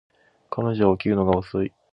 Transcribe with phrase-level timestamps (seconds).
[0.49, 1.71] 彼女は起きるのが遅い